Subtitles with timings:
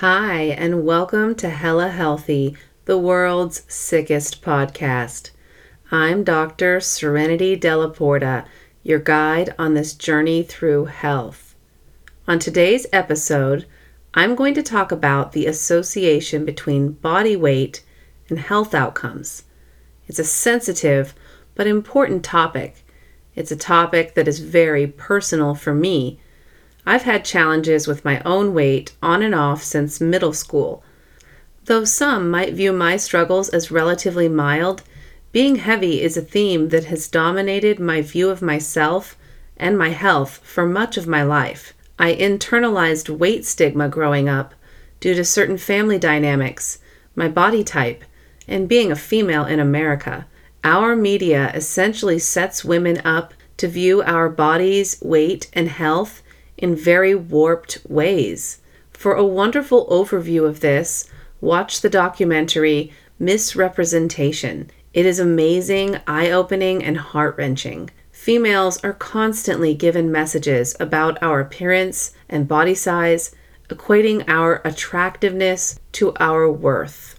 [0.00, 2.56] Hi, and welcome to Hella Healthy,
[2.86, 5.28] the world's sickest podcast.
[5.90, 6.80] I'm Dr.
[6.80, 8.46] Serenity Dellaporta,
[8.82, 11.54] your guide on this journey through health.
[12.26, 13.66] On today's episode,
[14.14, 17.84] I'm going to talk about the association between body weight
[18.30, 19.44] and health outcomes.
[20.06, 21.12] It's a sensitive
[21.54, 22.86] but important topic.
[23.34, 26.20] It's a topic that is very personal for me.
[26.86, 30.82] I've had challenges with my own weight on and off since middle school.
[31.66, 34.82] Though some might view my struggles as relatively mild,
[35.32, 39.16] being heavy is a theme that has dominated my view of myself
[39.56, 41.74] and my health for much of my life.
[41.98, 44.54] I internalized weight stigma growing up
[45.00, 46.78] due to certain family dynamics,
[47.14, 48.04] my body type,
[48.48, 50.26] and being a female in America.
[50.64, 56.22] Our media essentially sets women up to view our bodies, weight, and health
[56.60, 58.60] in very warped ways.
[58.92, 61.10] For a wonderful overview of this,
[61.40, 64.70] watch the documentary Miss Representation.
[64.92, 67.90] It is amazing, eye opening, and heart wrenching.
[68.12, 73.34] Females are constantly given messages about our appearance and body size,
[73.68, 77.18] equating our attractiveness to our worth.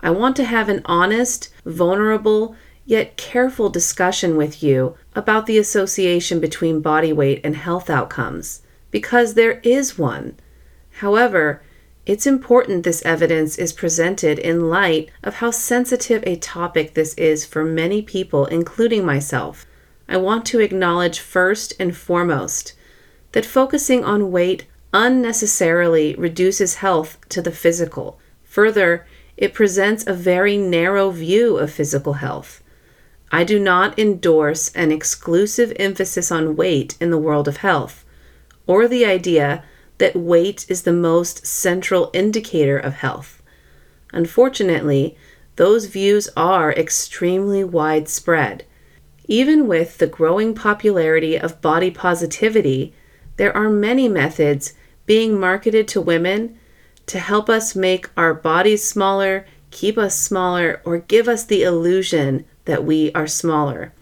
[0.00, 6.40] I want to have an honest, vulnerable, yet careful discussion with you about the association
[6.40, 8.62] between body weight and health outcomes,
[8.92, 10.36] because there is one.
[11.00, 11.62] However,
[12.06, 17.44] it's important this evidence is presented in light of how sensitive a topic this is
[17.44, 19.66] for many people, including myself.
[20.08, 22.74] I want to acknowledge first and foremost
[23.32, 28.20] that focusing on weight unnecessarily reduces health to the physical.
[28.44, 29.06] Further,
[29.36, 32.62] it presents a very narrow view of physical health.
[33.30, 38.01] I do not endorse an exclusive emphasis on weight in the world of health,
[38.72, 39.62] or the idea
[39.98, 43.42] that weight is the most central indicator of health.
[44.14, 45.14] Unfortunately,
[45.56, 48.64] those views are extremely widespread.
[49.26, 52.94] Even with the growing popularity of body positivity,
[53.36, 54.72] there are many methods
[55.04, 56.58] being marketed to women
[57.04, 62.46] to help us make our bodies smaller, keep us smaller, or give us the illusion
[62.64, 63.92] that we are smaller.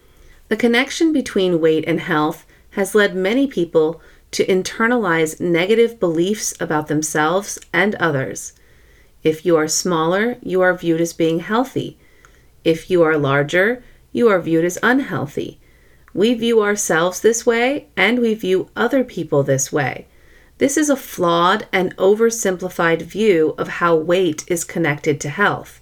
[0.46, 4.00] The connection between weight and health has led many people
[4.32, 8.52] to internalize negative beliefs about themselves and others.
[9.22, 11.98] If you are smaller, you are viewed as being healthy.
[12.64, 13.82] If you are larger,
[14.12, 15.60] you are viewed as unhealthy.
[16.12, 20.06] We view ourselves this way, and we view other people this way.
[20.58, 25.80] This is a flawed and oversimplified view of how weight is connected to health.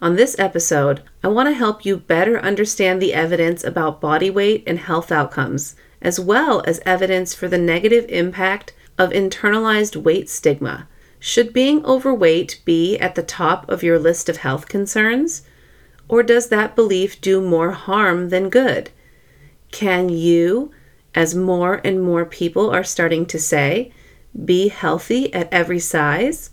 [0.00, 4.64] On this episode, I want to help you better understand the evidence about body weight
[4.66, 10.88] and health outcomes, as well as evidence for the negative impact of internalized weight stigma.
[11.20, 15.42] Should being overweight be at the top of your list of health concerns?
[16.08, 18.90] Or does that belief do more harm than good?
[19.70, 20.70] Can you,
[21.14, 23.92] as more and more people are starting to say,
[24.44, 26.50] be healthy at every size?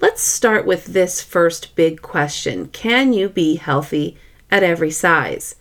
[0.00, 4.16] Let's start with this first big question Can you be healthy
[4.50, 5.56] at every size?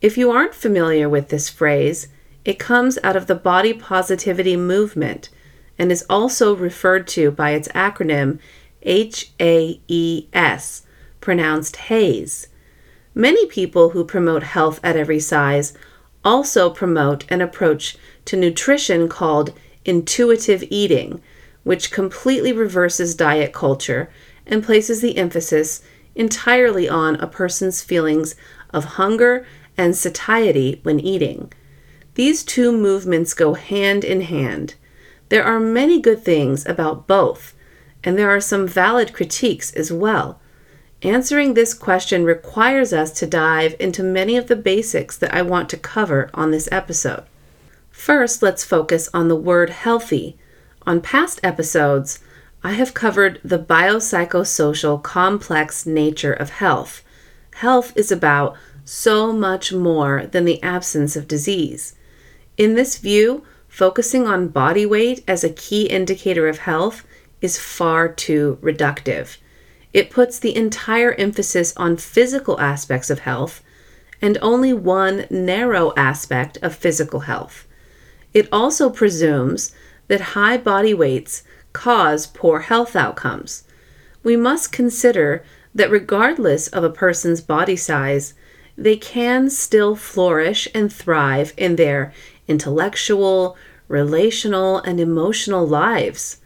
[0.00, 2.08] If you aren't familiar with this phrase,
[2.44, 5.28] it comes out of the body positivity movement
[5.78, 8.38] and is also referred to by its acronym
[8.84, 10.82] HAES,
[11.20, 12.48] pronounced HAZE.
[13.14, 15.74] Many people who promote health at every size
[16.24, 17.96] also promote an approach
[18.26, 19.52] to nutrition called
[19.84, 21.20] intuitive eating
[21.62, 24.10] which completely reverses diet culture
[24.46, 25.82] and places the emphasis
[26.14, 28.34] entirely on a person's feelings
[28.70, 29.46] of hunger
[29.76, 31.52] and satiety when eating.
[32.20, 34.74] These two movements go hand in hand.
[35.30, 37.54] There are many good things about both,
[38.04, 40.38] and there are some valid critiques as well.
[41.00, 45.70] Answering this question requires us to dive into many of the basics that I want
[45.70, 47.24] to cover on this episode.
[47.90, 50.36] First, let's focus on the word healthy,
[50.86, 52.18] on past episodes,
[52.62, 57.02] I have covered the biopsychosocial complex nature of health.
[57.54, 61.94] Health is about so much more than the absence of disease.
[62.60, 67.06] In this view, focusing on body weight as a key indicator of health
[67.40, 69.38] is far too reductive.
[69.94, 73.62] It puts the entire emphasis on physical aspects of health
[74.20, 77.66] and only one narrow aspect of physical health.
[78.34, 79.72] It also presumes
[80.08, 81.42] that high body weights
[81.72, 83.64] cause poor health outcomes.
[84.22, 85.42] We must consider
[85.74, 88.34] that regardless of a person's body size,
[88.76, 92.12] they can still flourish and thrive in their
[92.50, 93.56] intellectual,
[93.88, 96.38] relational, and emotional lives.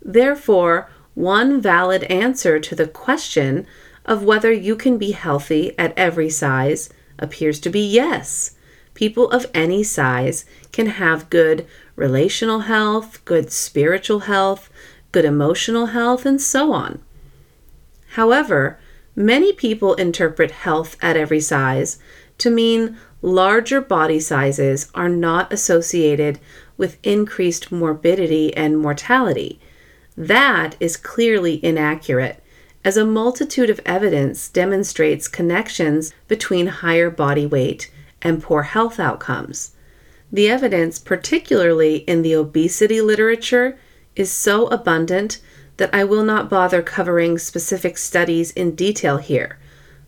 [0.00, 3.66] Therefore, one valid answer to the question
[4.04, 6.88] of whether you can be healthy at every size
[7.18, 8.56] appears to be yes.
[8.94, 14.70] People of any size can have good relational health, good spiritual health,
[15.12, 17.00] good emotional health, and so on.
[18.12, 18.78] However,
[19.14, 21.98] many people interpret health at every size
[22.38, 26.38] to mean larger body sizes are not associated
[26.76, 29.60] with increased morbidity and mortality.
[30.16, 32.42] That is clearly inaccurate,
[32.84, 37.90] as a multitude of evidence demonstrates connections between higher body weight
[38.20, 39.72] and poor health outcomes.
[40.32, 43.78] The evidence, particularly in the obesity literature,
[44.16, 45.40] is so abundant
[45.76, 49.58] that I will not bother covering specific studies in detail here.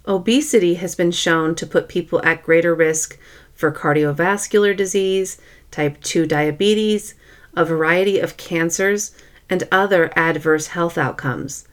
[0.07, 3.19] Obesity has been shown to put people at greater risk
[3.55, 5.39] for cardiovascular disease,
[5.71, 7.15] type 2 diabetes,
[7.57, 9.15] a variety of cancers,
[9.49, 11.67] and other adverse health outcomes.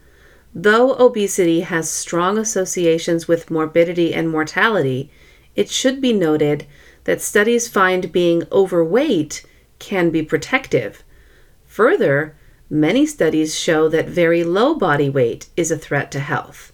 [0.54, 5.10] Though obesity has strong associations with morbidity and mortality,
[5.54, 6.66] it should be noted
[7.04, 9.44] that studies find being overweight
[9.78, 11.02] can be protective.
[11.66, 12.36] Further,
[12.70, 16.71] many studies show that very low body weight is a threat to health.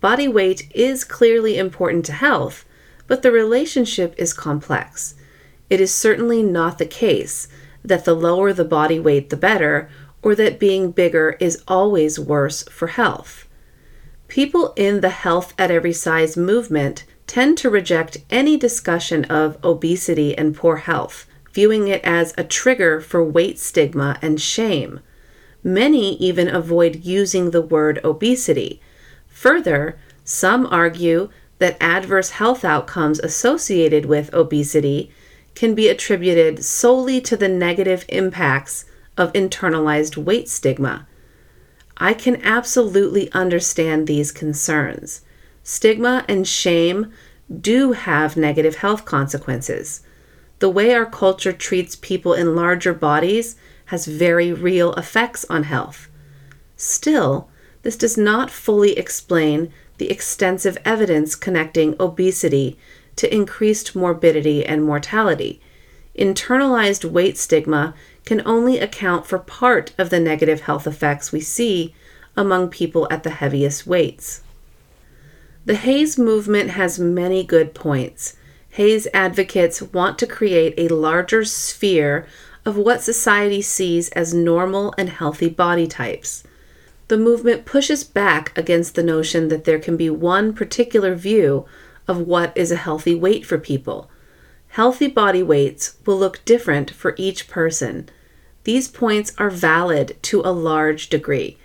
[0.00, 2.64] Body weight is clearly important to health,
[3.06, 5.14] but the relationship is complex.
[5.68, 7.48] It is certainly not the case
[7.84, 9.90] that the lower the body weight, the better,
[10.22, 13.46] or that being bigger is always worse for health.
[14.28, 20.36] People in the health at every size movement tend to reject any discussion of obesity
[20.36, 25.00] and poor health, viewing it as a trigger for weight stigma and shame.
[25.62, 28.80] Many even avoid using the word obesity.
[29.40, 35.10] Further, some argue that adverse health outcomes associated with obesity
[35.54, 38.84] can be attributed solely to the negative impacts
[39.16, 41.06] of internalized weight stigma.
[41.96, 45.22] I can absolutely understand these concerns.
[45.62, 47.10] Stigma and shame
[47.62, 50.02] do have negative health consequences.
[50.58, 53.56] The way our culture treats people in larger bodies
[53.86, 56.10] has very real effects on health.
[56.76, 57.48] Still,
[57.82, 62.78] this does not fully explain the extensive evidence connecting obesity
[63.16, 65.60] to increased morbidity and mortality.
[66.18, 67.94] Internalized weight stigma
[68.24, 71.94] can only account for part of the negative health effects we see
[72.36, 74.42] among people at the heaviest weights.
[75.64, 78.36] The HAES movement has many good points.
[78.70, 82.26] HAES advocates want to create a larger sphere
[82.64, 86.44] of what society sees as normal and healthy body types.
[87.10, 91.66] The movement pushes back against the notion that there can be one particular view
[92.06, 94.08] of what is a healthy weight for people.
[94.68, 98.08] Healthy body weights will look different for each person.
[98.62, 101.58] These points are valid to a large degree.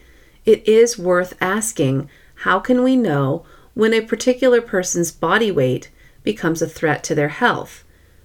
[0.46, 3.46] It is worth asking how can we know
[3.76, 5.92] when a particular person's body weight
[6.24, 7.84] becomes a threat to their health?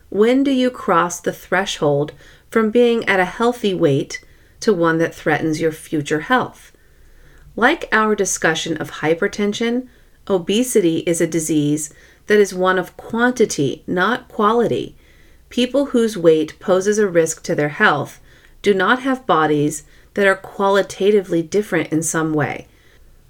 [0.09, 2.15] When do you cross the threshold
[2.51, 4.25] from being at a healthy weight
[4.61, 6.73] to one that threatens your future health?
[7.61, 9.89] Like our discussion of hypertension,
[10.27, 11.93] obesity is a disease
[12.27, 14.97] that is one of quantity, not quality.
[15.51, 18.19] People whose weight poses a risk to their health
[18.62, 19.83] do not have bodies
[20.15, 22.67] that are qualitatively different in some way.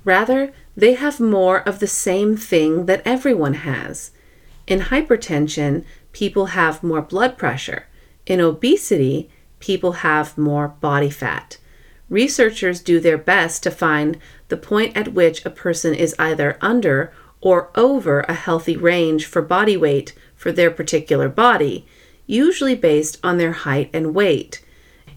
[0.05, 4.13] Rather, they have more of the same thing that everyone has.
[4.69, 7.89] In hypertension, people have more blood pressure.
[8.27, 11.57] In obesity, people have more body fat.
[12.11, 17.13] Researchers do their best to find the point at which a person is either under
[17.41, 21.87] or over a healthy range for body weight for their particular body,
[22.27, 24.63] usually based on their height and weight.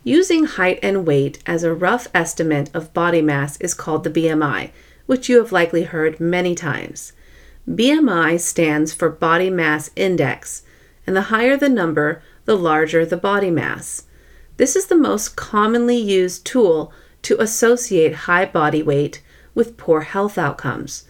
[0.04, 4.70] Using height and weight as a rough estimate of body mass is called the BMI,
[5.08, 7.14] which you have likely heard many times.
[7.68, 10.64] BMI stands for Body Mass Index,
[11.08, 14.04] and the higher the number, the larger the body mass.
[14.58, 16.94] This is the most commonly used tool
[17.24, 19.24] to associate high body weight
[19.56, 21.06] with poor health outcomes.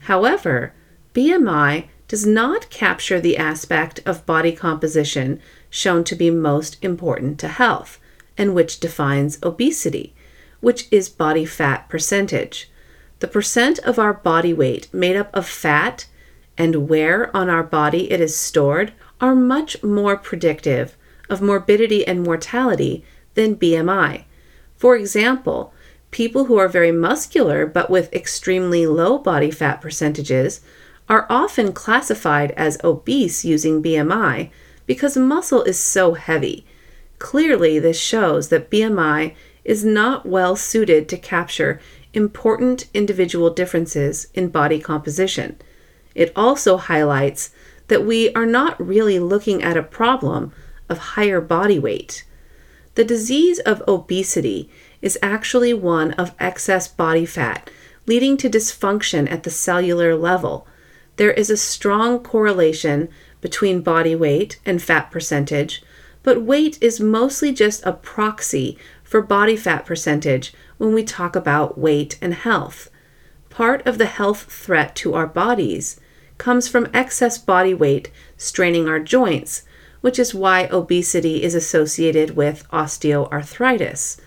[0.00, 0.74] However,
[1.14, 7.48] BMI does not capture the aspect of body composition shown to be most important to
[7.48, 7.98] health,
[8.36, 10.14] and which defines obesity,
[10.60, 12.70] which is body fat percentage.
[13.20, 16.06] The percent of our body weight made up of fat
[16.58, 20.96] and where on our body it is stored are much more predictive
[21.32, 24.24] of morbidity and mortality than BMI.
[24.76, 25.72] For example,
[26.10, 30.60] people who are very muscular but with extremely low body fat percentages
[31.08, 34.50] are often classified as obese using BMI
[34.86, 36.66] because muscle is so heavy.
[37.18, 39.34] Clearly, this shows that BMI
[39.64, 41.80] is not well suited to capture
[42.12, 45.56] important individual differences in body composition.
[46.14, 47.50] It also highlights
[47.88, 50.52] that we are not really looking at a problem
[50.92, 52.24] of higher body weight.
[52.94, 54.70] The disease of obesity
[55.00, 57.70] is actually one of excess body fat,
[58.06, 60.66] leading to dysfunction at the cellular level.
[61.16, 63.08] There is a strong correlation
[63.40, 65.82] between body weight and fat percentage,
[66.22, 71.78] but weight is mostly just a proxy for body fat percentage when we talk about
[71.78, 72.90] weight and health.
[73.50, 75.98] Part of the health threat to our bodies
[76.38, 79.62] comes from excess body weight straining our joints,
[80.02, 84.20] which is why obesity is associated with osteoarthritis.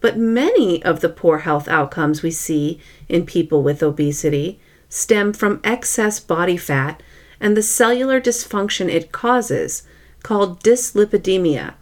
[0.00, 4.58] But many of the poor health outcomes we see in people with obesity
[4.88, 7.02] stem from excess body fat
[7.38, 9.82] and the cellular dysfunction it causes,
[10.22, 11.74] called dyslipidemia,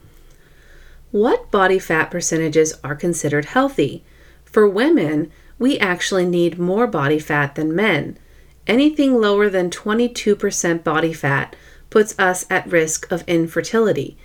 [1.12, 4.04] what body fat percentages are considered healthy?
[4.44, 8.18] For women, we actually need more body fat than men.
[8.66, 11.56] Anything lower than 22% body fat
[11.90, 14.16] puts us at risk of infertility,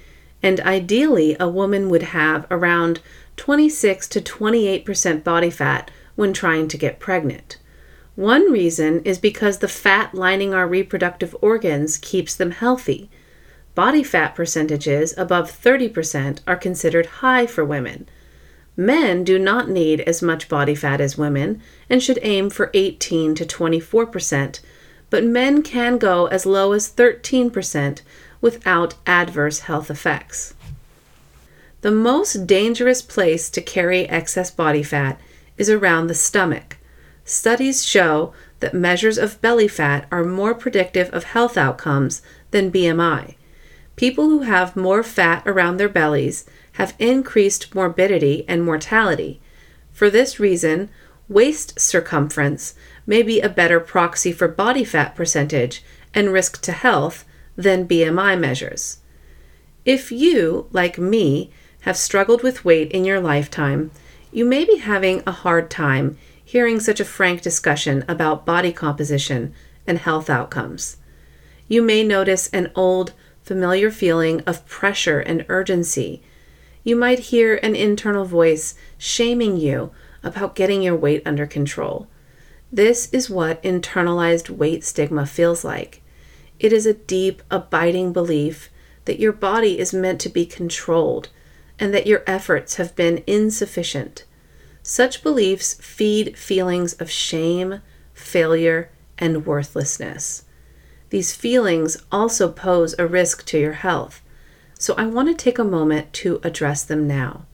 [0.43, 2.99] and ideally, a woman would have around
[3.37, 7.57] 26 to 28% body fat when trying to get pregnant.
[8.15, 13.09] One reason is because the fat lining our reproductive organs keeps them healthy.
[13.73, 18.07] Body fat percentages above 30% are considered high for women.
[18.75, 23.35] Men do not need as much body fat as women and should aim for 18
[23.35, 24.59] to 24%,
[25.11, 28.01] but men can go as low as 13%
[28.39, 30.55] without adverse health effects.
[31.81, 35.19] The most dangerous place to carry excess body fat
[35.57, 36.77] is around the stomach.
[37.25, 43.35] Studies show that measures of belly fat are more predictive of health outcomes than BMI.
[43.95, 49.41] People who have more fat around their bellies have increased morbidity and mortality.
[49.91, 50.89] For this reason,
[51.27, 52.75] waist circumference
[53.11, 57.25] may be a better proxy for body fat percentage and risk to health
[57.57, 58.99] than BMI measures.
[59.83, 61.51] If you, like me,
[61.81, 63.91] have struggled with weight in your lifetime,
[64.31, 69.53] you may be having a hard time hearing such a frank discussion about body composition
[69.85, 70.95] and health outcomes.
[71.67, 73.11] You may notice an old,
[73.43, 76.21] familiar feeling of pressure and urgency.
[76.85, 79.91] You might hear an internal voice shaming you
[80.23, 82.07] about getting your weight under control.
[82.71, 86.01] This is what internalized weight stigma feels like.
[86.57, 88.69] It is a deep, abiding belief
[89.05, 91.29] that your body is meant to be controlled
[91.77, 94.23] and that your efforts have been insufficient.
[94.83, 97.81] Such beliefs feed feelings of shame,
[98.13, 100.45] failure, and worthlessness.
[101.09, 104.21] These feelings also pose a risk to your health,
[104.79, 107.45] so I want to take a moment to address them now.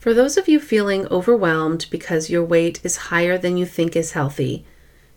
[0.00, 4.12] For those of you feeling overwhelmed because your weight is higher than you think is
[4.12, 4.64] healthy,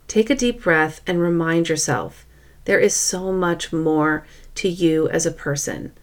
[0.09, 2.25] take a deep breath and remind yourself
[2.65, 5.93] there is so much more to you as a person.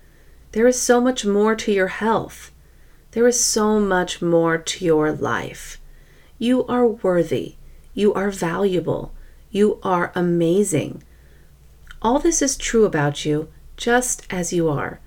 [0.52, 2.52] There is so much more to your health.
[3.10, 5.78] There is so much more to your life.
[6.38, 7.56] You are worthy.
[7.92, 9.12] You are valuable.
[9.50, 11.02] You are amazing.
[12.00, 15.00] All this is true about you, just as you are.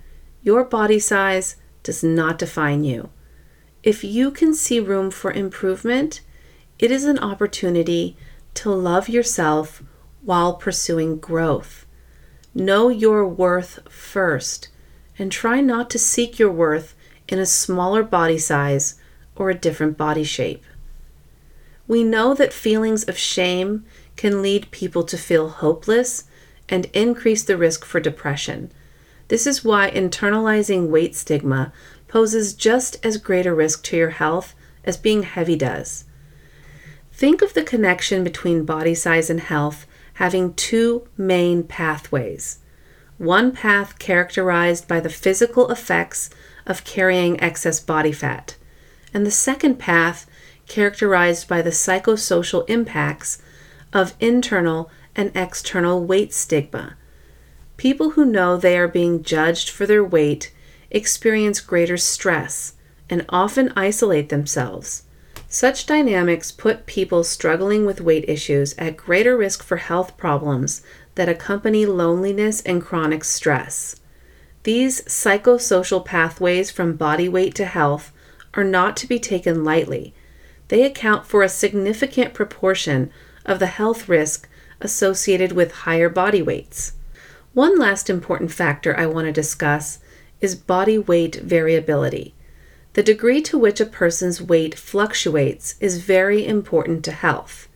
[0.43, 3.09] Your body size does not define you.
[3.83, 6.21] If you can see room for improvement,
[6.79, 8.15] it is an opportunity
[8.53, 9.83] to love yourself
[10.21, 11.85] while pursuing growth.
[12.55, 14.69] Know your worth first
[15.19, 16.95] and try not to seek your worth
[17.27, 18.95] in a smaller body size
[19.35, 20.63] or a different body shape.
[21.85, 23.85] We know that feelings of shame
[24.15, 26.23] can lead people to feel hopeless
[26.69, 28.71] and increase the risk for depression.
[29.27, 31.73] This is why internalizing weight stigma
[32.13, 34.53] poses just as great a risk to your health
[34.83, 36.05] as being heavy does.
[37.11, 42.59] Think of the connection between body size and health having two main pathways.
[43.17, 46.29] One path characterized by the physical effects
[46.67, 48.57] of carrying excess body fat,
[49.11, 50.29] and the second path
[50.67, 53.41] characterized by the psychosocial impacts
[53.91, 56.95] of internal and external weight stigma.
[57.75, 60.53] People who know they are being judged for their weight
[60.93, 62.75] experience greater stress
[63.09, 65.03] and often isolate themselves.
[65.49, 70.81] Such dynamics put people struggling with weight issues at greater risk for health problems
[71.15, 73.97] that accompany loneliness and chronic stress.
[74.63, 78.11] These psychosocial pathways from body weight to health
[78.53, 80.13] are not to be taken lightly.
[80.69, 83.11] They account for a significant proportion
[83.45, 84.47] of the health risk
[84.79, 86.93] associated with higher body weights.
[87.53, 89.99] One last important factor I want to discuss
[90.43, 92.35] is body weight variability.
[92.93, 97.67] The degree to which a person's weight fluctuates is very important to health.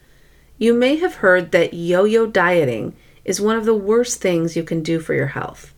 [0.57, 4.63] You may have heard that yo yo dieting is one of the worst things you
[4.63, 5.73] can do for your health.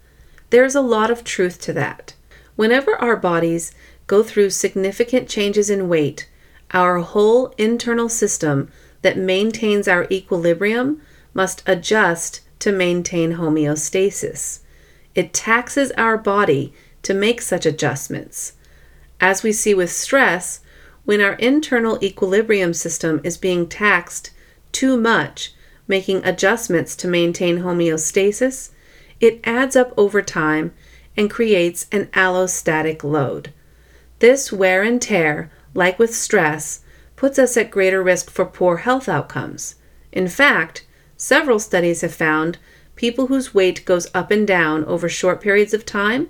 [0.50, 2.16] There's a lot of truth to that.
[2.56, 3.72] Whenever our bodies
[4.08, 6.28] go through significant changes in weight,
[6.72, 8.72] our whole internal system
[9.04, 11.02] that maintains our equilibrium
[11.34, 14.60] must adjust to maintain homeostasis.
[15.16, 16.74] It taxes our body
[17.04, 18.54] to make such adjustments.
[19.20, 20.62] As we see with stress,
[21.06, 24.32] when our internal equilibrium system is being taxed
[24.72, 25.54] too much,
[25.88, 28.70] making adjustments to maintain homeostasis,
[29.20, 30.74] it adds up over time
[31.18, 33.52] and creates an allostatic load.
[34.20, 36.82] This wear and tear, like with stress,
[37.16, 39.76] puts us at greater risk for poor health outcomes.
[40.12, 40.86] In fact,
[41.18, 42.58] several studies have found
[43.00, 46.28] people whose weight goes up and down over short periods of time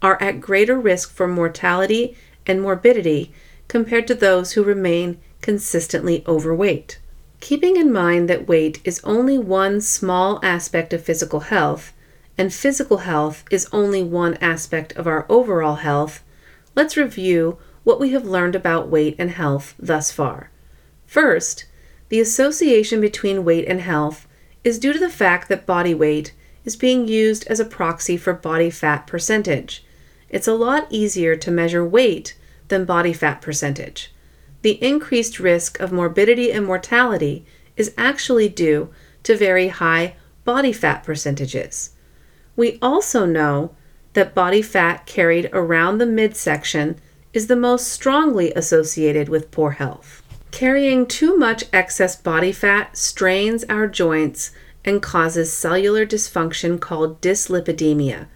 [0.00, 3.32] are at greater risk for mortality and morbidity
[3.66, 7.00] compared to those who remain consistently overweight.
[7.40, 11.92] Keeping in mind that weight is only one small aspect of physical health,
[12.38, 16.22] and physical health is only one aspect of our overall health,
[16.76, 20.52] let's review what we have learned about weight and health thus far.
[21.04, 21.64] First,
[22.10, 24.28] the association between weight and health
[24.64, 26.32] is due to the fact that body weight
[26.64, 29.84] is being used as a proxy for body fat percentage.
[30.28, 32.36] It's a lot easier to measure weight
[32.68, 34.12] than body fat percentage
[34.62, 37.44] the increased risk of morbidity and mortality
[37.76, 38.90] is actually due
[39.24, 40.14] to very high
[40.44, 41.90] body fat percentages.
[42.56, 43.74] We also know
[44.14, 47.00] that body fat carried around the midsection
[47.32, 50.21] is the most strongly associated with poor health.
[50.52, 54.52] Carrying too much excess body fat strains our joints
[54.84, 58.26] and causes cellular dysfunction called dyslipidemia.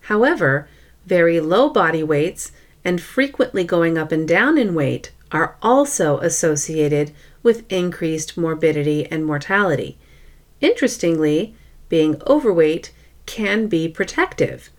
[0.00, 0.68] However,
[1.04, 2.50] very low body weights
[2.82, 9.26] and frequently going up and down in weight are also associated with increased morbidity and
[9.26, 9.98] mortality.
[10.62, 11.54] Interestingly,
[11.90, 12.90] being overweight
[13.26, 14.70] can be protective.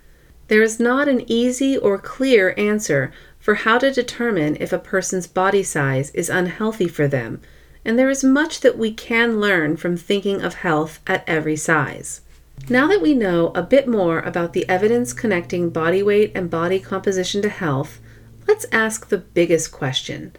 [0.47, 3.11] There is not an easy or clear answer
[3.47, 7.39] for how to determine if a person's body size is unhealthy for them,
[7.85, 12.19] and there is much that we can learn from thinking of health at every size.
[12.67, 16.77] Now that we know a bit more about the evidence connecting body weight and body
[16.77, 18.01] composition to health,
[18.45, 20.33] Let's ask the biggest question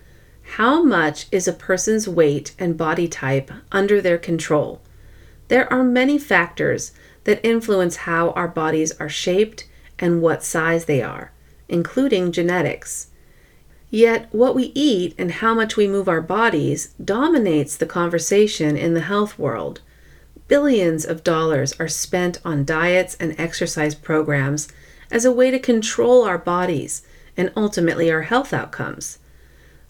[0.59, 4.83] How much is a person's weight and body type under their control?
[5.49, 6.92] There are many factors
[7.25, 9.66] that influence how our bodies are shaped
[9.99, 11.33] and what size they are,
[11.68, 13.09] including genetics.
[13.90, 18.94] Yet, what we eat and how much we move our bodies dominates the conversation in
[18.94, 19.81] the health world.
[20.46, 24.68] Billions of dollars are spent on diets and exercise programs
[25.11, 27.02] as a way to control our bodies
[27.37, 29.18] and ultimately our health outcomes.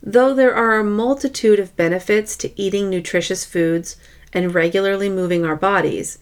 [0.02, 3.96] Though there are a multitude of benefits to eating nutritious foods
[4.32, 6.18] and regularly moving our bodies,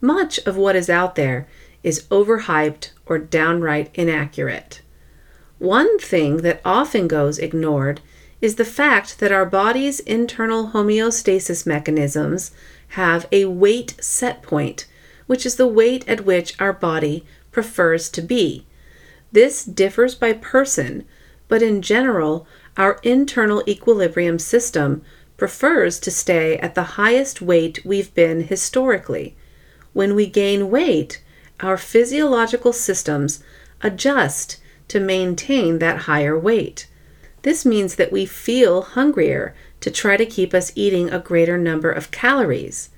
[0.00, 1.46] much of what is out there
[1.84, 4.81] is overhyped or downright inaccurate.
[5.62, 8.00] One thing that often goes ignored
[8.40, 12.50] is the fact that our body's internal homeostasis mechanisms
[12.98, 14.86] have a weight set point,
[15.28, 18.66] which is the weight at which our body prefers to be,
[19.30, 21.04] this differs by person,
[21.46, 22.44] but in general,
[22.76, 25.04] our internal equilibrium system
[25.36, 29.36] prefers to stay at the highest weight we've been historically.
[29.92, 31.22] When we gain weight,
[31.60, 33.44] our physiological systems
[33.80, 34.56] adjust
[34.92, 36.86] to maintain that higher weight.
[37.40, 41.90] This means that we feel hungrier to try to keep us eating a greater number
[41.90, 42.90] of calories.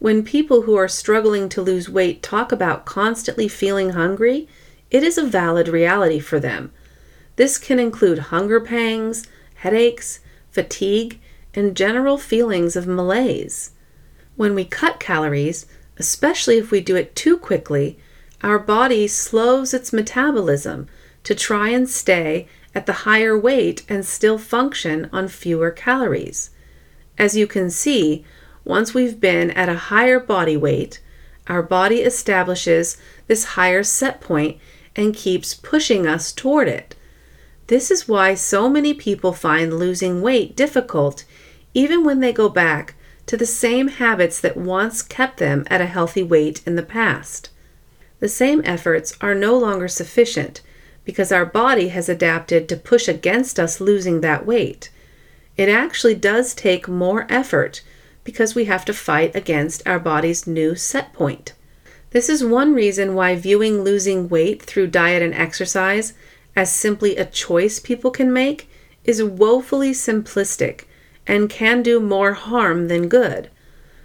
[0.00, 4.48] When people who are struggling to lose weight talk about constantly feeling hungry,
[4.90, 6.72] it is a valid reality for them.
[7.36, 10.18] This can include hunger pangs, headaches,
[10.50, 11.20] fatigue,
[11.54, 13.70] and general feelings of malaise.
[14.34, 18.00] When we cut calories, especially if we do it too quickly,
[18.42, 20.88] our body slows its metabolism
[21.26, 26.50] to try and stay at the higher weight and still function on fewer calories.
[27.18, 28.24] As you can see,
[28.64, 31.00] once we've been at a higher body weight,
[31.48, 34.58] our body establishes this higher set point
[34.94, 36.94] and keeps pushing us toward it.
[37.66, 41.24] This is why so many people find losing weight difficult,
[41.74, 42.94] even when they go back
[43.26, 47.50] to the same habits that once kept them at a healthy weight in the past.
[48.20, 50.60] The same efforts are no longer sufficient
[51.06, 54.90] because our body has adapted to push against us losing that weight.
[55.56, 57.80] It actually does take more effort
[58.24, 61.54] because we have to fight against our body's new set point.
[62.10, 66.12] This is one reason why viewing losing weight through diet and exercise
[66.54, 68.68] as simply a choice people can make
[69.04, 70.84] is woefully simplistic
[71.26, 73.50] and can do more harm than good,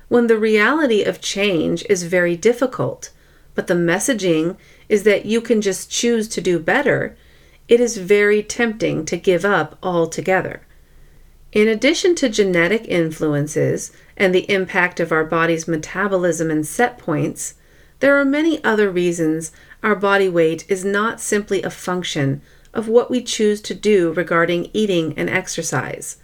[0.07, 3.11] when the reality of change is very difficult,
[3.55, 4.57] but the messaging
[4.91, 7.15] is that you can just choose to do better,
[7.69, 10.63] it is very tempting to give up altogether.
[11.53, 17.53] In addition to genetic influences and the impact of our body's metabolism and set points,
[18.01, 22.41] there are many other reasons our body weight is not simply a function
[22.73, 26.17] of what we choose to do regarding eating and exercise.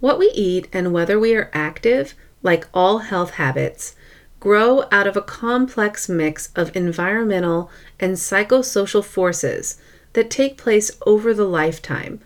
[0.00, 2.12] What we eat and whether we are active,
[2.42, 3.96] like all health habits,
[4.44, 9.78] grow out of a complex mix of environmental and psychosocial forces
[10.12, 12.20] that take place over the lifetime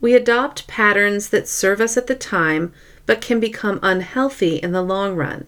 [0.00, 2.72] we adopt patterns that serve us at the time
[3.06, 5.46] but can become unhealthy in the long run.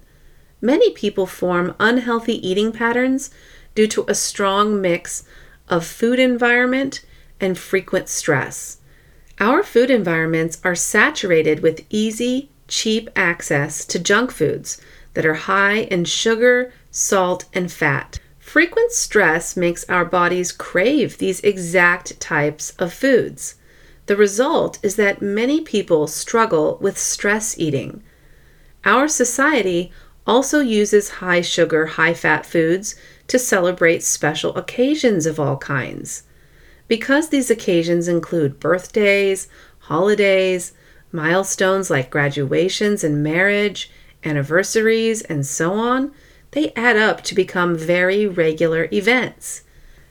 [0.60, 3.30] Many people form unhealthy eating patterns
[3.74, 5.24] due to a strong mix
[5.68, 7.04] of food environment
[7.40, 8.78] and frequent stress.
[9.38, 14.80] Our food environments are saturated with easy, cheap access to junk foods
[15.18, 18.20] that are high in sugar, salt, and fat.
[18.38, 23.56] Frequent stress makes our bodies crave these exact types of foods.
[24.06, 28.04] The result is that many people struggle with stress eating.
[28.84, 29.90] Our society
[30.24, 32.94] also uses high sugar, high fat foods
[33.26, 36.22] to celebrate special occasions of all kinds.
[36.86, 39.48] Because these occasions include birthdays,
[39.80, 40.74] holidays,
[41.10, 43.90] milestones like graduations and marriage,
[44.24, 46.12] anniversaries, and so on,
[46.52, 49.62] they add up to become very regular events.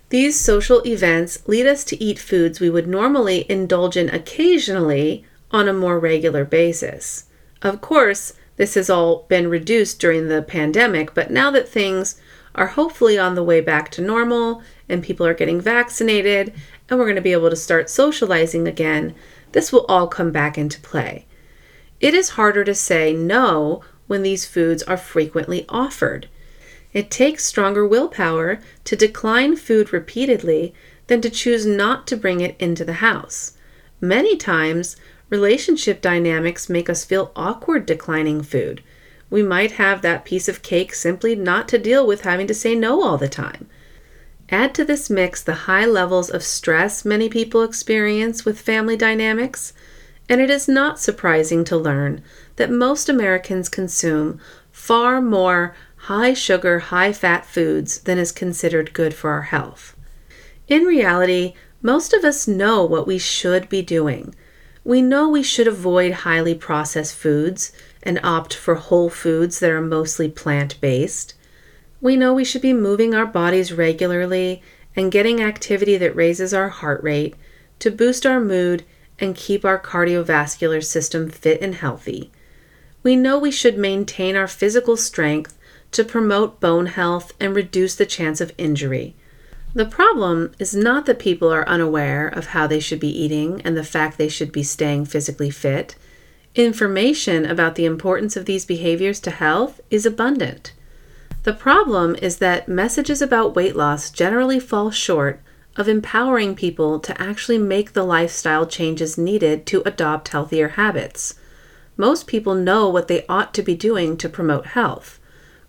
[0.10, 5.67] These social events lead us to eat foods we would normally indulge in occasionally on
[5.67, 7.26] a more regular basis.
[7.62, 12.20] Of course, this has all been reduced during the pandemic, but now that things
[12.56, 16.54] are hopefully on the way back to normal and people are getting vaccinated
[16.89, 19.13] and we're going to be able to start socializing again,
[19.52, 21.26] this will all come back into play.
[22.00, 26.28] It is harder to say no when these foods are frequently offered.
[26.93, 30.74] It takes stronger willpower to decline food repeatedly
[31.08, 33.54] than to choose not to bring it into the house.
[34.02, 34.96] Many times,
[35.30, 38.82] relationship dynamics make us feel awkward declining food.
[39.30, 42.76] We might have that piece of cake simply not to deal with having to say
[42.76, 43.67] no all the time.
[44.50, 49.74] Add to this mix the high levels of stress many people experience with family dynamics,
[50.30, 52.24] and it is not surprising to learn
[52.58, 54.39] that most Americans consume
[54.72, 59.96] far more high sugar, high fat foods than is considered good for our health.
[60.67, 64.36] In reality, most of us know what we should be doing.
[64.84, 67.72] We know we should avoid highly processed foods
[68.04, 71.34] and opt for whole foods that are mostly plant based.
[72.00, 74.62] We know we should be moving our bodies regularly
[74.96, 77.36] and getting activity that raises our heart rate
[77.80, 78.84] to boost our mood
[79.20, 82.32] and keep our cardiovascular system fit and healthy.
[83.08, 85.58] We know we should maintain our physical strength
[85.93, 89.15] to promote bone health and reduce the chance of injury.
[89.74, 93.78] The problem is not that people are unaware of how they should be eating and
[93.78, 95.96] the fact they should be staying physically fit.
[96.54, 100.74] Information about the importance of these behaviors to health is abundant.
[101.43, 105.39] The problem is that messages about weight loss generally fall short
[105.78, 111.36] of empowering people to actually make the lifestyle changes needed to adopt healthier habits.
[111.97, 115.19] Most people know what they ought to be doing to promote health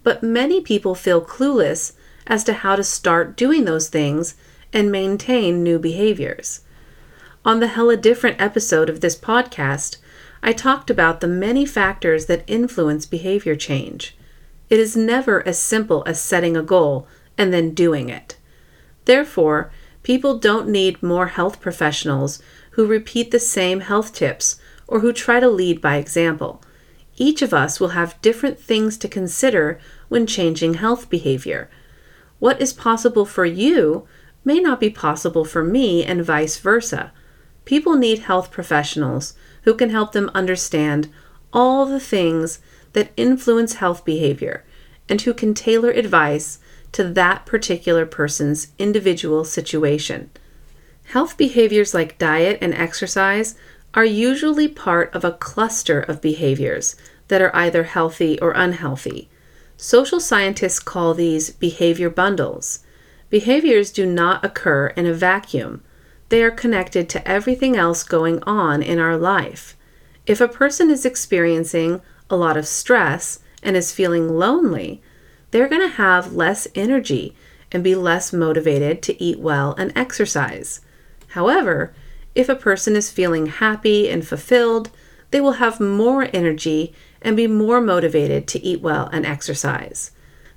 [0.08, 1.92] but many people feel clueless
[2.26, 4.36] as to how to start doing those things
[4.72, 6.62] and maintain new behaviors.
[7.44, 9.98] On the Hella Different episode of this podcast,
[10.42, 14.16] I talked about the many factors that influence behavior change.
[14.70, 18.38] It is never as simple as setting a goal and then doing it.
[19.04, 19.70] Therefore,
[20.02, 25.38] people don't need more health professionals who repeat the same health tips or who try
[25.38, 26.61] to lead by example.
[27.16, 31.70] Each of us will have different things to consider when changing health behavior.
[32.38, 34.09] What is possible for you
[34.44, 37.12] may not be possible for me, and vice versa.
[37.64, 41.12] People need health professionals who can help them understand
[41.53, 42.61] all the things
[42.94, 44.64] that influence health behavior
[45.09, 46.61] and who can tailor advice
[46.92, 50.31] to that particular person's individual situation.
[51.07, 53.55] Health behaviors like diet and exercise
[53.94, 56.96] are usually part of a cluster of behaviors
[57.29, 59.29] that are either healthy or unhealthy.
[59.77, 62.81] Social scientists call these behavior bundles.
[63.31, 65.83] Behaviors do not occur in a vacuum.
[66.31, 69.77] They are connected to everything else going on in our life.
[70.27, 75.01] If a person is experiencing a lot of stress and is feeling lonely,
[75.51, 77.35] they're going to have less energy
[77.72, 80.81] and be less motivated to eat well and exercise.
[81.29, 81.94] However,
[82.38, 84.90] if a person is feeling happy and fulfilled,
[85.33, 90.12] they will have more energy and be more motivated to eat well and exercise.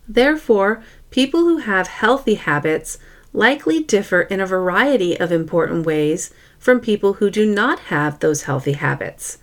[0.07, 2.99] Therefore, people who have healthy habits
[3.33, 8.43] likely differ in a variety of important ways from people who do not have those
[8.43, 9.39] healthy habits.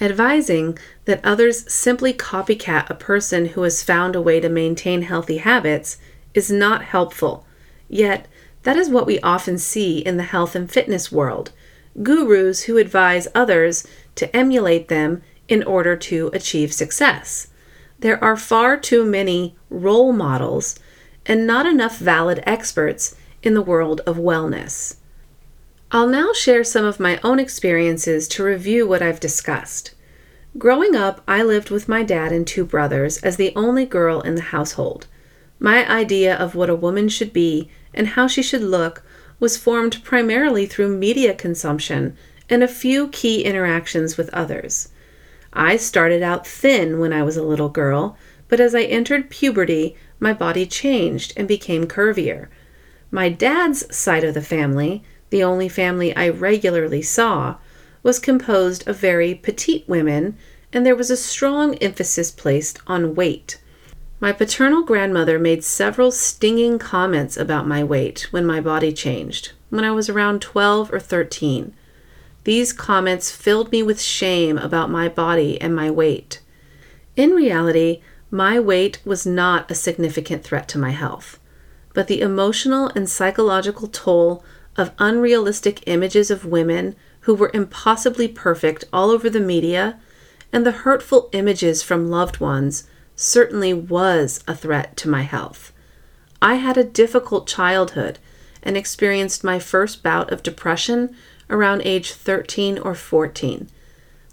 [0.00, 5.36] Advising that others simply copycat a person who has found a way to maintain healthy
[5.36, 5.98] habits
[6.32, 7.44] is not helpful.
[7.90, 8.28] Yet,
[8.62, 11.52] that is what we often see in the health and fitness world
[12.02, 17.48] gurus who advise others to emulate them in order to achieve success.
[17.98, 20.78] There are far too many role models
[21.26, 24.96] and not enough valid experts in the world of wellness.
[25.90, 29.94] I'll now share some of my own experiences to review what I've discussed.
[30.58, 34.34] Growing up, I lived with my dad and two brothers as the only girl in
[34.34, 35.06] the household.
[35.58, 39.02] My idea of what a woman should be and how she should look
[39.42, 42.16] was formed primarily through media consumption
[42.48, 44.90] and a few key interactions with others.
[45.52, 49.96] I started out thin when I was a little girl, but as I entered puberty,
[50.20, 52.50] my body changed and became curvier.
[53.10, 57.56] My dad's side of the family, the only family I regularly saw,
[58.04, 60.36] was composed of very petite women,
[60.72, 63.58] and there was a strong emphasis placed on weight.
[64.22, 69.84] My paternal grandmother made several stinging comments about my weight when my body changed, when
[69.84, 71.74] I was around 12 or 13.
[72.44, 76.40] These comments filled me with shame about my body and my weight.
[77.16, 81.38] In reality, my weight was not a significant threat to my health
[81.94, 84.44] but the emotional and psychological toll
[84.76, 89.98] of unrealistic images of women who were impossibly perfect all over the media
[90.52, 92.84] and the hurtful images from loved ones
[93.22, 95.72] certainly was a threat to my health.
[96.40, 98.18] I had a difficult childhood
[98.62, 101.14] and experienced my first bout of depression
[101.48, 103.68] around age 13 or 14.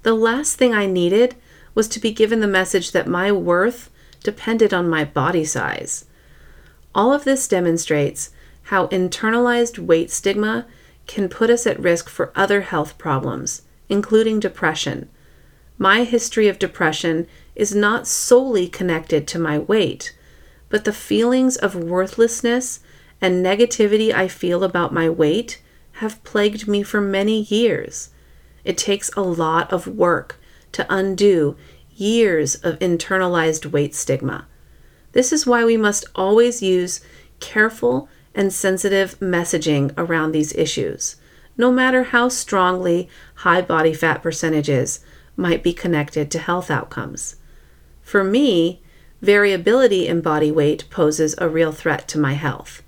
[0.01, 1.35] The last thing I needed
[1.75, 3.91] was to be given the message that my worth
[4.23, 6.05] depended on my body size.
[6.95, 8.31] All of this demonstrates
[8.63, 10.65] how internalized weight stigma
[11.05, 15.09] can put us at risk for other health problems, including depression.
[15.77, 17.27] My history of depression
[17.59, 20.15] is not solely connected to my weight,
[20.69, 22.79] but the feelings of worthlessness
[23.21, 25.61] and negativity I feel about my weight
[25.93, 28.11] have plagued me for many years.
[28.63, 30.39] It takes a lot of work
[30.71, 31.57] to undo
[31.93, 34.47] years of internalized weight stigma.
[35.11, 37.01] This is why we must always use
[37.41, 41.17] careful and sensitive messaging around these issues,
[41.57, 45.03] no matter how strongly high body fat percentages
[45.35, 47.35] might be connected to health outcomes.
[48.09, 48.81] For me,
[49.21, 52.81] variability in body weight poses a real threat to my health.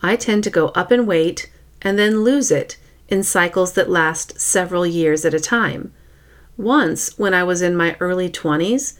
[0.00, 2.76] I tend to go up in weight and then lose it
[3.08, 5.92] in cycles that last several years at a time.
[6.56, 8.96] Once, when I was in my early 20s,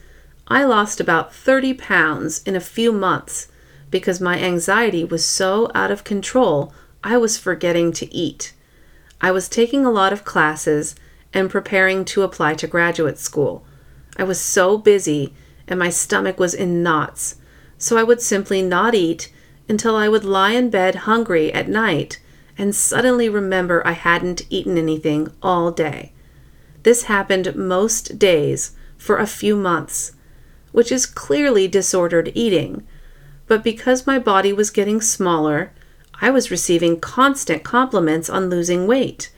[0.49, 3.47] I lost about 30 pounds in a few months
[3.89, 6.73] because my anxiety was so out of control,
[7.05, 8.51] I was forgetting to eat.
[9.21, 10.93] I was taking a lot of classes
[11.33, 13.65] and preparing to apply to graduate school.
[14.17, 15.33] I was so busy
[15.67, 17.35] and my stomach was in knots,
[17.77, 19.31] so I would simply not eat
[19.69, 22.19] until I would lie in bed hungry at night
[22.57, 26.11] and suddenly remember I hadn't eaten anything all day.
[26.83, 30.13] This happened most days for a few months
[30.73, 32.85] which is clearly disordered eating.
[33.47, 35.71] But because my body was getting smaller,
[36.19, 39.31] I was receiving constant compliments on losing weight.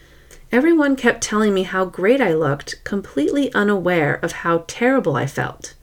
[0.51, 5.74] Everyone kept telling me how great I looked, completely unaware of how terrible I felt.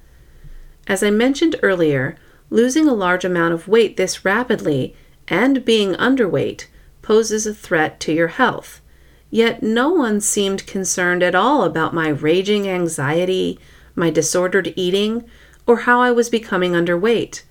[0.87, 2.17] As I mentioned earlier,
[2.51, 4.95] losing a large amount of weight this rapidly
[5.29, 6.67] and being underweight
[7.01, 8.81] poses a threat to your health.
[9.31, 13.59] Yet no one seemed concerned at all about my raging anxiety,
[13.95, 15.25] my disordered eating,
[15.67, 17.43] or how I was becoming underweight.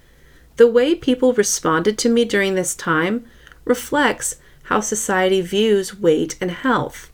[0.58, 3.26] The way people responded to me during this time
[3.66, 7.12] reflects how society views weight and health.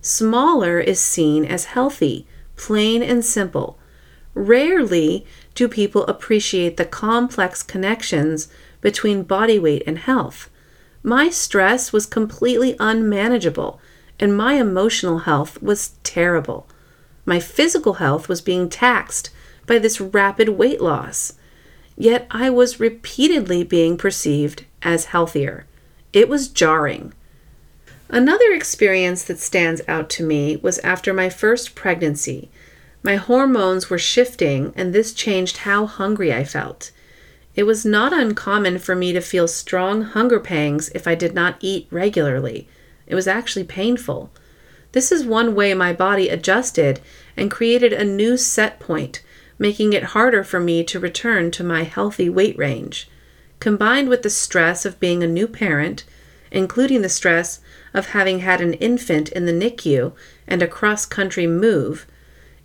[0.00, 2.26] Smaller is seen as healthy,
[2.56, 3.78] plain and simple.
[4.34, 5.26] Rarely
[5.56, 8.46] do people appreciate the complex connections
[8.80, 10.48] between body weight and health.
[11.02, 13.80] My stress was completely unmanageable,
[14.20, 16.68] and my emotional health was terrible.
[17.24, 19.30] My physical health was being taxed
[19.66, 21.32] by this rapid weight loss.
[21.96, 25.66] Yet I was repeatedly being perceived as healthier.
[26.12, 27.14] It was jarring.
[28.08, 32.50] Another experience that stands out to me was after my first pregnancy.
[33.06, 36.90] My hormones were shifting, and this changed how hungry I felt.
[37.54, 41.56] It was not uncommon for me to feel strong hunger pangs if I did not
[41.60, 42.68] eat regularly.
[43.06, 44.32] It was actually painful.
[44.90, 46.98] This is one way my body adjusted
[47.36, 49.22] and created a new set point,
[49.56, 53.08] making it harder for me to return to my healthy weight range.
[53.60, 56.02] Combined with the stress of being a new parent,
[56.50, 57.60] including the stress
[57.94, 60.12] of having had an infant in the NICU
[60.48, 62.04] and a cross country move,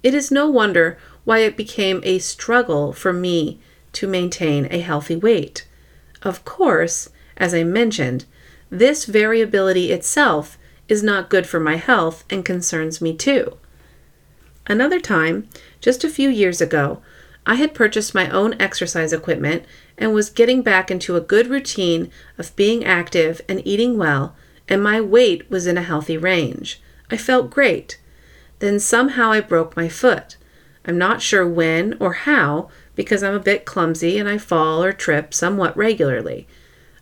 [0.04, 3.60] it is no wonder why it became a struggle for me
[3.94, 5.68] to maintain a healthy weight.
[6.24, 8.26] Of course, as I mentioned,
[8.70, 13.58] this variability itself is not good for my health and concerns me too.
[14.68, 15.48] Another time,
[15.80, 17.02] just a few years ago,
[17.46, 19.66] I had purchased my own exercise equipment
[19.98, 24.36] and was getting back into a good routine of being active and eating well,
[24.70, 26.82] and my weight was in a healthy range.
[27.10, 28.00] I felt great.
[28.62, 30.38] Then somehow I broke my foot.
[30.86, 34.94] I'm not sure when or how because I'm a bit clumsy and I fall or
[34.94, 36.48] trip somewhat regularly.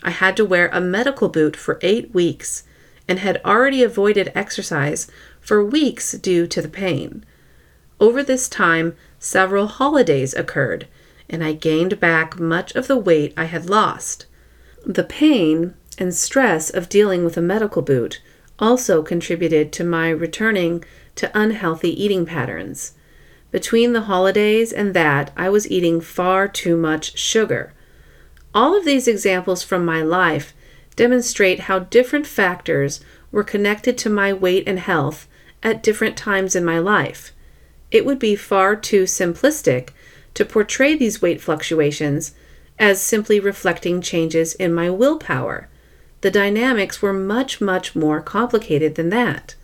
[0.02, 2.64] I had to wear a medical boot for eight weeks
[3.10, 7.26] and had already avoided exercise for weeks due to the pain.
[8.00, 10.88] Over this time, several holidays occurred,
[11.30, 14.28] and I gained back much of the weight I had lost.
[14.86, 18.22] The pain and stress of dealing with a medical boot
[18.60, 20.86] also contributed to my returning
[21.20, 22.94] to unhealthy eating patterns.
[23.52, 27.74] Between the holidays and that, I was eating far too much sugar.
[28.54, 30.54] All of these examples from my life
[30.96, 33.02] demonstrate how different factors
[33.32, 35.28] were connected to my weight and health
[35.62, 37.34] at different times in my life.
[37.92, 39.90] It would be far too simplistic
[40.36, 42.34] to portray these weight fluctuations
[42.78, 45.68] as simply reflecting changes in my willpower.
[46.22, 49.56] The dynamics were much, much more complicated than that.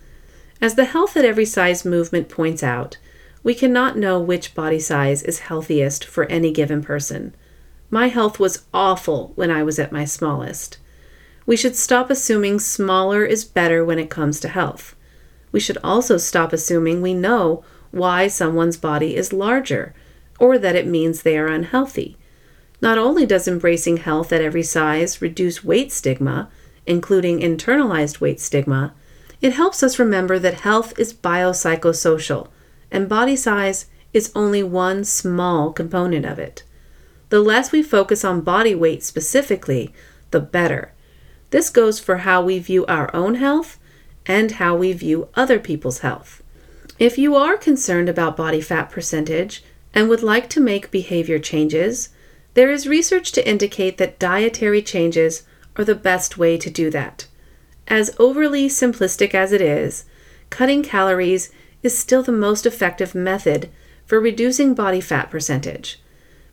[0.60, 2.96] As the Health at Every Size movement points out,
[3.42, 7.34] we cannot know which body size is healthiest for any given person.
[7.90, 10.78] My health was awful when I was at my smallest.
[11.44, 14.96] We should stop assuming smaller is better when it comes to health.
[15.52, 19.94] We should also stop assuming we know why someone's body is larger
[20.40, 22.16] or that it means they are unhealthy.
[22.82, 26.50] Not only does embracing health at every size reduce weight stigma,
[26.86, 28.92] including internalized weight stigma,
[29.40, 32.48] it helps us remember that health is biopsychosocial,
[32.90, 36.62] and body size is only one small component of it.
[37.28, 39.92] The less we focus on body weight specifically,
[40.30, 40.92] the better.
[41.50, 43.78] This goes for how we view our own health
[44.26, 46.42] and how we view other people's health.
[46.98, 52.08] If you are concerned about body fat percentage and would like to make behavior changes,
[52.54, 55.42] there is research to indicate that dietary changes
[55.76, 57.26] are the best way to do that.
[57.88, 60.04] As overly simplistic as it is,
[60.50, 61.50] cutting calories
[61.82, 63.70] is still the most effective method
[64.04, 66.00] for reducing body fat percentage.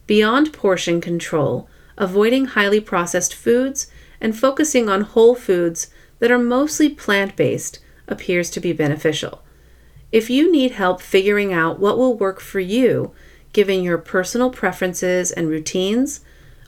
[0.05, 3.87] Beyond portion control, avoiding highly processed foods
[4.19, 9.43] and focusing on whole foods that are mostly plant based appears to be beneficial.
[10.11, 13.13] If you need help figuring out what will work for you,
[13.53, 16.21] given your personal preferences and routines,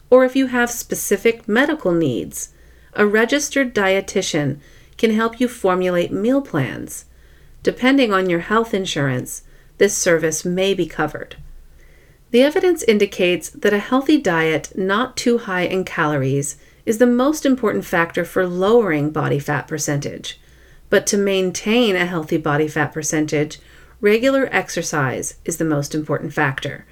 [0.10, 2.54] or if you have specific medical needs,
[2.96, 4.60] a registered dietitian
[4.98, 7.06] can help you formulate meal plans.
[7.64, 9.44] Depending on your health insurance,
[9.78, 11.36] this service may be covered.
[12.32, 17.46] The evidence indicates that a healthy diet not too high in calories is the most
[17.46, 20.40] important factor for lowering body fat percentage.
[20.90, 23.60] But to maintain a healthy body fat percentage,
[24.02, 26.86] regular exercise is the most important factor.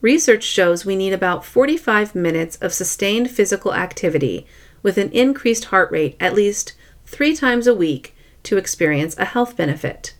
[0.00, 4.46] Research shows we need about 45 minutes of sustained physical activity
[4.84, 6.74] with an increased heart rate at least
[7.06, 10.14] three times a week to experience a health benefit.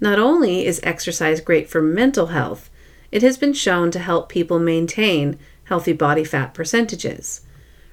[0.00, 2.68] Not only is exercise great for mental health,
[3.12, 7.42] it has been shown to help people maintain healthy body fat percentages.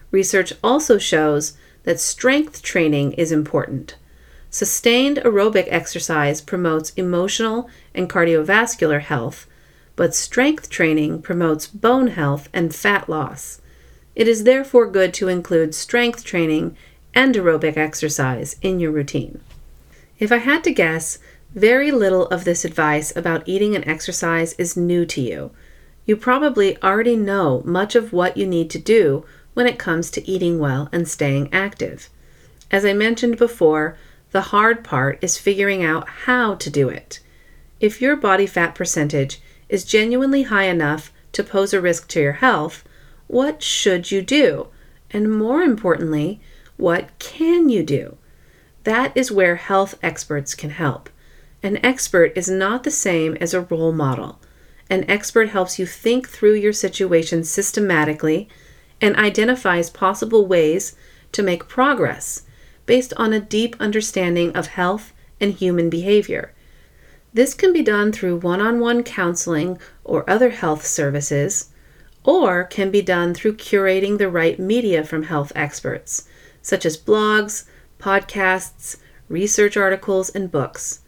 [0.10, 1.54] Research also shows
[1.84, 3.96] that strength training is important.
[4.50, 9.48] Sustained aerobic exercise promotes emotional and cardiovascular health,
[9.96, 13.62] but strength training promotes bone health and fat loss.
[14.18, 16.76] It is therefore good to include strength training
[17.14, 19.42] and aerobic exercise in your routine.
[20.18, 21.20] If I had to guess,
[21.54, 25.52] very little of this advice about eating and exercise is new to you.
[26.08, 30.28] You probably already know much of what you need to do when it comes to
[30.28, 32.10] eating well and staying active.
[32.72, 33.98] As I mentioned before,
[34.32, 37.20] the hard part is figuring out how to do it.
[37.80, 39.40] If your body fat percentage
[39.70, 42.84] is genuinely high enough to pose a risk to your health,
[43.28, 44.68] what should you do?
[45.12, 46.42] And more importantly,
[46.78, 48.18] what can you do?
[48.84, 51.10] That is where health experts can help.
[51.64, 54.40] An expert is not the same as a role model.
[54.90, 58.48] An expert helps you think through your situation systematically
[59.02, 60.96] and identifies possible ways
[61.34, 62.44] to make progress,
[62.86, 66.54] based on a deep understanding of health and human behavior.
[67.34, 71.70] This can be done through one on one counseling or other health services,
[72.28, 76.28] or can be done through curating the right media from health experts,
[76.62, 77.64] such as blogs,
[78.00, 78.98] podcasts,
[79.30, 81.00] research articles, and books.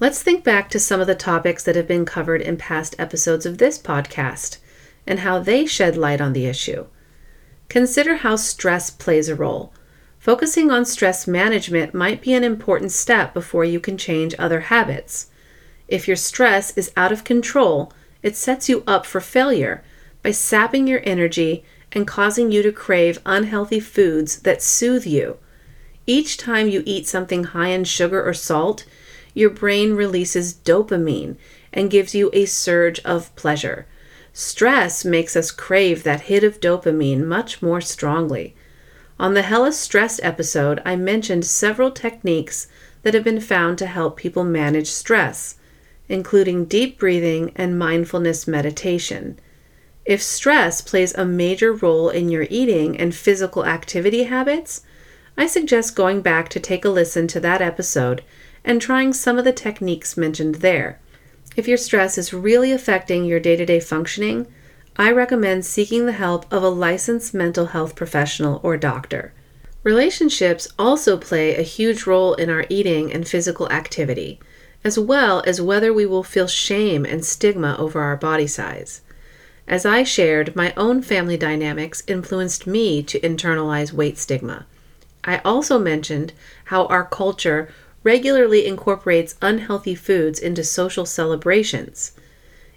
[0.00, 3.46] Let's think back to some of the topics that have been covered in past episodes
[3.46, 4.58] of this podcast
[5.06, 6.86] and how they shed light on the issue.
[7.68, 9.72] Consider how stress plays a role.
[10.18, 15.28] Focusing on stress management might be an important step before you can change other habits.
[15.86, 17.92] If your stress is out of control,
[18.24, 19.84] it sets you up for failure
[20.22, 25.38] by sapping your energy and causing you to crave unhealthy foods that soothe you.
[26.06, 28.84] Each time you eat something high in sugar or salt,
[29.34, 31.36] your brain releases dopamine
[31.72, 33.86] and gives you a surge of pleasure.
[34.32, 38.54] Stress makes us crave that hit of dopamine much more strongly.
[39.20, 42.68] On the Hella Stressed episode, I mentioned several techniques
[43.02, 45.56] that have been found to help people manage stress,
[46.08, 49.38] including deep breathing and mindfulness meditation.
[50.08, 54.80] If stress plays a major role in your eating and physical activity habits,
[55.36, 58.24] I suggest going back to take a listen to that episode
[58.64, 60.98] and trying some of the techniques mentioned there.
[61.56, 64.46] If your stress is really affecting your day to day functioning,
[64.96, 69.34] I recommend seeking the help of a licensed mental health professional or doctor.
[69.82, 74.40] Relationships also play a huge role in our eating and physical activity,
[74.82, 79.02] as well as whether we will feel shame and stigma over our body size.
[79.68, 84.64] As I shared, my own family dynamics influenced me to internalize weight stigma.
[85.24, 86.32] I also mentioned
[86.64, 87.68] how our culture
[88.02, 92.12] regularly incorporates unhealthy foods into social celebrations.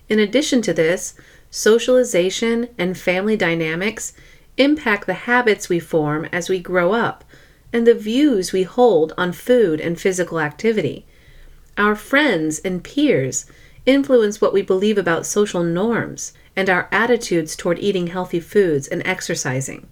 [0.09, 1.13] In addition to this,
[1.49, 4.11] socialization and family dynamics
[4.57, 7.23] impact the habits we form as we grow up
[7.71, 11.05] and the views we hold on food and physical activity.
[11.77, 13.45] Our friends and peers
[13.85, 19.01] influence what we believe about social norms and our attitudes toward eating healthy foods and
[19.03, 19.91] exercising.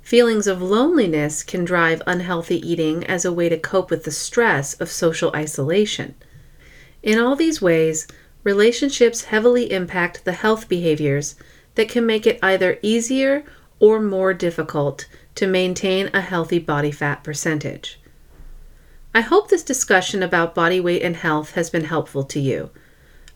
[0.00, 4.74] Feelings of loneliness can drive unhealthy eating as a way to cope with the stress
[4.74, 6.14] of social isolation.
[7.02, 8.06] In all these ways,
[8.44, 11.34] relationships heavily impact the health behaviors
[11.74, 13.42] that can make it either easier
[13.80, 17.98] or more difficult to maintain a healthy body fat percentage.
[19.12, 22.70] I hope this discussion about body weight and health has been helpful to you.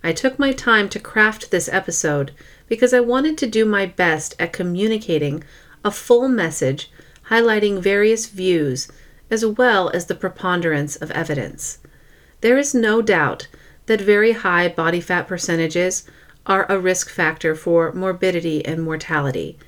[0.04, 2.32] I took my time to craft this episode
[2.68, 5.44] because I wanted to do my best at communicating
[5.84, 6.90] a full message
[7.30, 8.88] highlighting various views
[9.30, 11.78] as well as the preponderance of evidence.
[12.40, 13.48] There is no doubt
[13.86, 16.04] that very high body fat percentages
[16.46, 19.58] are a risk factor for morbidity and mortality.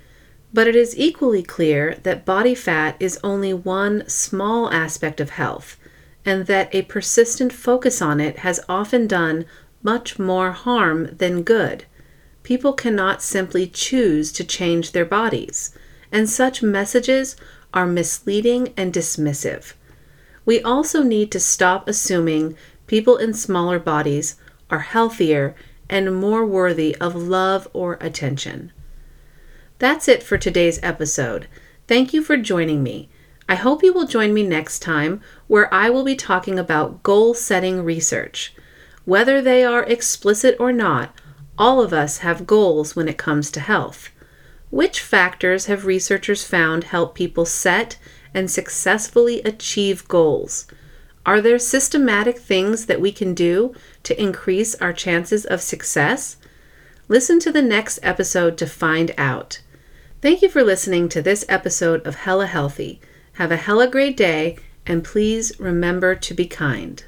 [0.52, 5.76] But it is equally clear that body fat is only one small aspect of health,
[6.24, 9.44] and that a persistent focus on it has often done
[9.84, 11.84] much more harm than good.
[12.42, 15.76] People cannot simply choose to change their bodies
[16.14, 17.34] and such messages
[17.74, 19.74] are misleading and dismissive.
[20.44, 22.56] We also need to stop assuming
[22.86, 24.36] people in smaller bodies
[24.70, 25.56] are healthier
[25.90, 28.72] and more worthy of love or attention.
[29.80, 31.48] That's it for today's episode.
[31.88, 33.08] Thank you for joining me.
[33.48, 37.34] I hope you will join me next time where I will be talking about goal
[37.34, 38.53] setting research.
[39.04, 41.14] Whether they are explicit or not,
[41.58, 44.10] all of us have goals when it comes to health.
[44.70, 47.96] Which factors have researchers found help people set
[48.32, 50.66] and successfully achieve goals?
[51.26, 56.36] Are there systematic things that we can do to increase our chances of success?
[57.06, 59.60] Listen to the next episode to find out.
[60.20, 63.00] Thank you for listening to this episode of Hella Healthy.
[63.34, 67.04] Have a hella great day, and please remember to be kind.